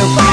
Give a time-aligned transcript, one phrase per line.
[0.00, 0.29] feel.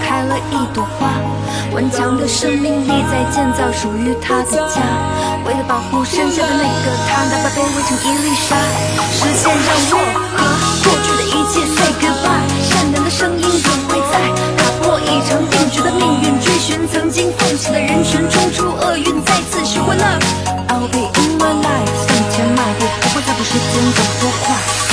[0.00, 1.12] 开了一朵花，
[1.74, 4.80] 顽强的生命力在建造属于他的家。
[5.44, 8.56] 为了保护剩下的那个他，哪怕卑微成一粒沙。
[9.12, 10.40] 时间让我和
[10.84, 14.14] 过去的一切 say goodbye，善良的声音永会在。
[14.56, 20.18] 打破一成定局的命运，追寻曾经放弃的人群，冲出厄运，再次循环了。
[20.68, 24.83] I'll be in my life，向前迈步，不会在乎时间走多快。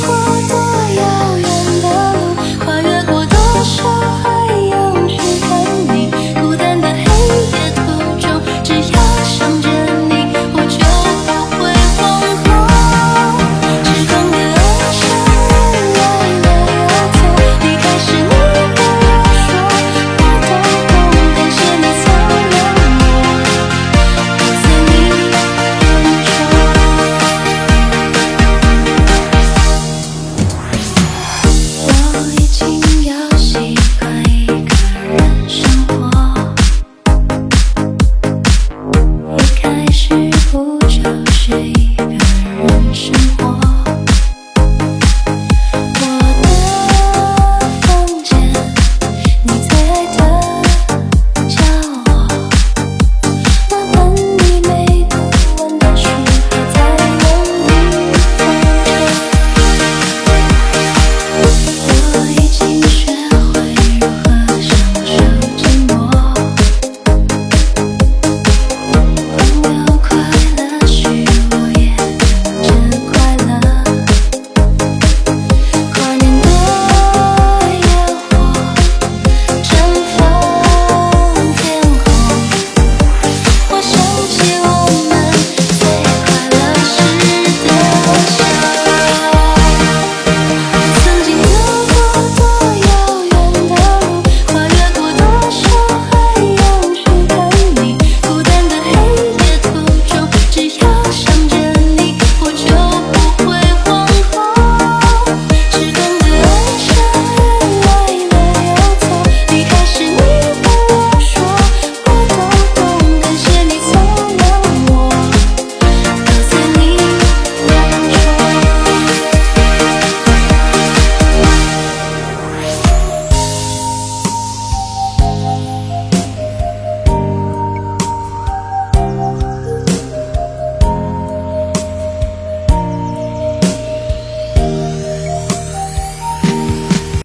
[0.00, 0.56] 走过多
[0.94, 1.31] 少？